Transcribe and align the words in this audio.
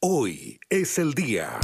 Hoy 0.00 0.60
es 0.70 0.96
el 1.00 1.12
día. 1.12 1.58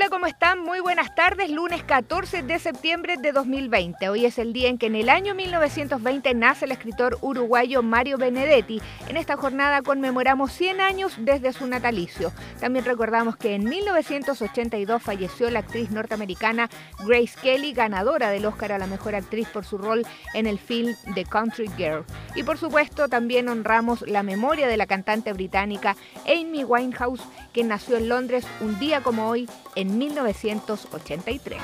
Hola, 0.00 0.08
¿cómo 0.08 0.24
están? 0.24 0.60
Muy 0.60 0.80
buenas 0.80 1.14
tardes, 1.14 1.50
lunes 1.50 1.84
14 1.84 2.42
de 2.42 2.58
septiembre 2.58 3.18
de 3.18 3.32
2020. 3.32 4.08
Hoy 4.08 4.24
es 4.24 4.38
el 4.38 4.54
día 4.54 4.70
en 4.70 4.78
que 4.78 4.86
en 4.86 4.94
el 4.94 5.10
año 5.10 5.34
1920 5.34 6.32
nace 6.32 6.64
el 6.64 6.72
escritor 6.72 7.18
uruguayo 7.20 7.82
Mario 7.82 8.16
Benedetti. 8.16 8.80
En 9.08 9.18
esta 9.18 9.36
jornada 9.36 9.82
conmemoramos 9.82 10.52
100 10.52 10.80
años 10.80 11.16
desde 11.18 11.52
su 11.52 11.66
natalicio. 11.66 12.32
También 12.60 12.86
recordamos 12.86 13.36
que 13.36 13.54
en 13.54 13.64
1982 13.64 15.02
falleció 15.02 15.50
la 15.50 15.58
actriz 15.58 15.90
norteamericana 15.90 16.70
Grace 17.06 17.38
Kelly, 17.42 17.74
ganadora 17.74 18.30
del 18.30 18.46
Oscar 18.46 18.72
a 18.72 18.78
la 18.78 18.86
Mejor 18.86 19.14
Actriz 19.14 19.48
por 19.48 19.66
su 19.66 19.76
rol 19.76 20.06
en 20.32 20.46
el 20.46 20.58
film 20.58 20.94
The 21.14 21.26
Country 21.26 21.68
Girl. 21.76 22.06
Y 22.34 22.42
por 22.42 22.56
supuesto 22.56 23.08
también 23.08 23.50
honramos 23.50 24.00
la 24.08 24.22
memoria 24.22 24.66
de 24.66 24.78
la 24.78 24.86
cantante 24.86 25.34
británica 25.34 25.94
Amy 26.24 26.64
Winehouse, 26.64 27.22
que 27.52 27.64
nació 27.64 27.98
en 27.98 28.08
Londres 28.08 28.46
un 28.62 28.78
día 28.78 29.02
como 29.02 29.28
hoy 29.28 29.46
en 29.74 29.89
1983. 29.90 31.60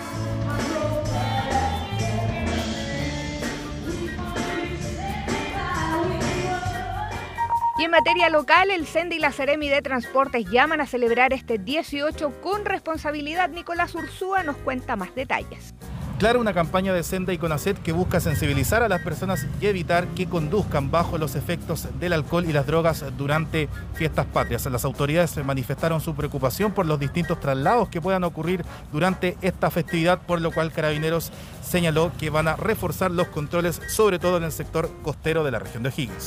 Y 7.78 7.84
en 7.84 7.90
materia 7.90 8.30
local, 8.30 8.70
el 8.70 8.86
CENDE 8.86 9.16
y 9.16 9.18
la 9.18 9.32
Ceremi 9.32 9.68
de 9.68 9.82
Transportes 9.82 10.46
llaman 10.50 10.80
a 10.80 10.86
celebrar 10.86 11.34
este 11.34 11.58
18 11.58 12.40
con 12.40 12.64
responsabilidad. 12.64 13.50
Nicolás 13.50 13.94
Ursúa 13.94 14.42
nos 14.42 14.56
cuenta 14.56 14.96
más 14.96 15.14
detalles. 15.14 15.74
Claro, 16.18 16.40
una 16.40 16.54
campaña 16.54 16.94
de 16.94 17.02
Senda 17.02 17.34
y 17.34 17.38
Conacet 17.38 17.82
que 17.82 17.92
busca 17.92 18.20
sensibilizar 18.20 18.82
a 18.82 18.88
las 18.88 19.02
personas 19.02 19.46
y 19.60 19.66
evitar 19.66 20.06
que 20.08 20.26
conduzcan 20.26 20.90
bajo 20.90 21.18
los 21.18 21.36
efectos 21.36 21.88
del 22.00 22.14
alcohol 22.14 22.46
y 22.46 22.54
las 22.54 22.66
drogas 22.66 23.04
durante 23.18 23.68
fiestas 23.92 24.24
patrias. 24.24 24.64
Las 24.64 24.86
autoridades 24.86 25.36
manifestaron 25.44 26.00
su 26.00 26.14
preocupación 26.14 26.72
por 26.72 26.86
los 26.86 26.98
distintos 26.98 27.38
traslados 27.38 27.90
que 27.90 28.00
puedan 28.00 28.24
ocurrir 28.24 28.64
durante 28.92 29.36
esta 29.42 29.70
festividad, 29.70 30.18
por 30.22 30.40
lo 30.40 30.52
cual 30.52 30.72
Carabineros 30.72 31.32
señaló 31.62 32.10
que 32.18 32.30
van 32.30 32.48
a 32.48 32.56
reforzar 32.56 33.10
los 33.10 33.28
controles, 33.28 33.82
sobre 33.86 34.18
todo 34.18 34.38
en 34.38 34.44
el 34.44 34.52
sector 34.52 34.90
costero 35.02 35.44
de 35.44 35.50
la 35.50 35.58
región 35.58 35.82
de 35.82 35.90
O'Higgins. 35.90 36.24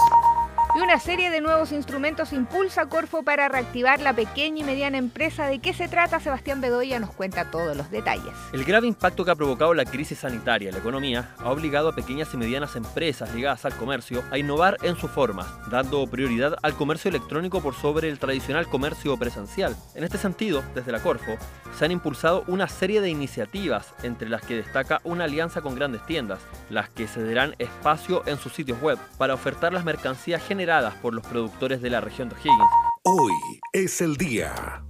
Y 0.80 0.82
una 0.82 0.98
serie 0.98 1.30
de 1.30 1.42
nuevos 1.42 1.74
instrumentos 1.74 2.32
impulsa 2.32 2.86
Corfo 2.86 3.22
para 3.22 3.50
reactivar 3.50 4.00
la 4.00 4.14
pequeña 4.14 4.62
y 4.62 4.64
mediana 4.64 4.98
empresa. 4.98 5.48
¿De 5.48 5.60
qué 5.60 5.74
se 5.74 5.90
trata? 5.90 6.22
Sebastián 6.22 6.62
Bedoya 6.62 7.02
nos 7.02 7.12
cuenta 7.12 7.52
todos 7.52 7.76
los 7.76 7.92
detalles. 7.92 8.34
El 8.54 8.64
grave 8.64 8.88
impacto 8.88 9.26
que 9.26 9.32
ha 9.32 9.36
provocado 9.36 9.74
la 9.74 9.84
crisis 9.84 10.20
sanitaria 10.20 10.70
en 10.70 10.76
la 10.76 10.80
economía 10.80 11.36
ha 11.40 11.52
obligado 11.52 11.90
a 11.90 11.96
pequeñas 11.96 12.34
y 12.34 12.38
medianas 12.38 12.78
empresas 12.78 13.36
ligadas 13.36 13.66
al 13.66 13.76
comercio 13.76 14.24
a 14.32 14.38
innovar 14.38 14.78
en 14.82 14.96
su 14.96 15.10
forma, 15.10 15.60
dando 15.70 16.08
prioridad 16.08 16.56
al 16.64 16.76
comercio 16.76 17.10
electrónico 17.10 17.62
por 17.62 17.76
sobre 17.76 18.08
el 18.08 18.18
tradicional 18.18 18.66
comercio 18.68 19.18
presencial. 19.18 19.76
En 19.96 20.06
este 20.06 20.18
sentido, 20.18 20.64
desde 20.76 20.94
la 20.94 21.04
Corfo, 21.04 21.36
se 21.78 21.84
han 21.84 21.92
impulsado 21.92 22.46
una 22.48 22.70
serie 22.70 23.02
de 23.02 23.10
iniciativas, 23.10 23.94
entre 24.04 24.30
las 24.30 24.44
que 24.44 24.56
destaca 24.56 25.02
una 25.04 25.26
alianza 25.26 25.60
con 25.60 25.76
grandes 25.76 26.06
tiendas, 26.06 26.40
las 26.70 26.90
que 26.90 27.08
cederán 27.08 27.56
espacio 27.60 28.24
en 28.26 28.38
sus 28.38 28.54
sitios 28.54 28.82
web 28.82 28.98
para 29.18 29.34
ofertar 29.34 29.74
las 29.74 29.86
mercancías 29.86 30.46
generadas 30.46 30.94
por 30.96 31.14
los 31.14 31.26
productores 31.26 31.82
de 31.82 31.90
la 31.90 32.02
región 32.02 32.30
de 32.30 32.36
O'Higgins. 32.36 32.70
Hoy 33.04 33.34
es 33.74 34.02
el 34.02 34.18
día. 34.18 34.84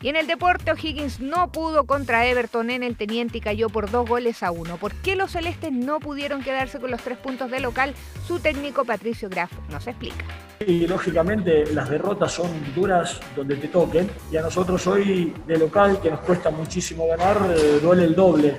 Y 0.00 0.08
en 0.08 0.14
el 0.14 0.28
deporte, 0.28 0.70
O'Higgins 0.70 1.18
no 1.18 1.50
pudo 1.50 1.84
contra 1.84 2.24
Everton 2.26 2.70
en 2.70 2.84
el 2.84 2.96
Teniente 2.96 3.38
y 3.38 3.40
cayó 3.40 3.68
por 3.68 3.90
dos 3.90 4.08
goles 4.08 4.44
a 4.44 4.52
uno. 4.52 4.76
¿Por 4.76 4.94
qué 4.94 5.16
los 5.16 5.32
celestes 5.32 5.72
no 5.72 5.98
pudieron 5.98 6.42
quedarse 6.42 6.78
con 6.78 6.92
los 6.92 7.02
tres 7.02 7.18
puntos 7.18 7.50
de 7.50 7.58
local? 7.58 7.94
Su 8.26 8.38
técnico 8.38 8.84
Patricio 8.84 9.28
Graf 9.28 9.50
nos 9.70 9.88
explica. 9.88 10.24
Y 10.64 10.86
lógicamente 10.86 11.66
las 11.72 11.90
derrotas 11.90 12.32
son 12.32 12.48
duras 12.74 13.20
donde 13.34 13.56
te 13.56 13.66
toquen. 13.66 14.08
Y 14.30 14.36
a 14.36 14.42
nosotros 14.42 14.86
hoy 14.86 15.34
de 15.48 15.58
local, 15.58 16.00
que 16.00 16.12
nos 16.12 16.20
cuesta 16.20 16.50
muchísimo 16.50 17.08
ganar, 17.08 17.36
eh, 17.56 17.80
duele 17.82 18.04
el 18.04 18.14
doble. 18.14 18.56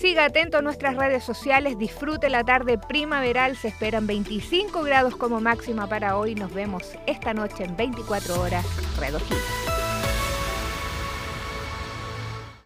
Siga 0.00 0.24
atento 0.24 0.56
a 0.56 0.62
nuestras 0.62 0.96
redes 0.96 1.22
sociales, 1.24 1.76
disfrute 1.76 2.30
la 2.30 2.42
tarde 2.42 2.78
primaveral, 2.78 3.54
se 3.54 3.68
esperan 3.68 4.06
25 4.06 4.82
grados 4.82 5.14
como 5.14 5.42
máxima 5.42 5.86
para 5.90 6.16
hoy, 6.16 6.34
nos 6.34 6.54
vemos 6.54 6.84
esta 7.06 7.34
noche 7.34 7.64
en 7.64 7.76
24 7.76 8.40
horas, 8.40 8.64
Red 8.98 9.16